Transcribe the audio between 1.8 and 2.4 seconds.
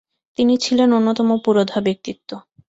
ব্যক্তিত্ব।